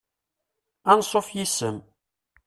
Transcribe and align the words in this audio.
Ansuf 0.91 1.27
yes-m. 1.37 1.77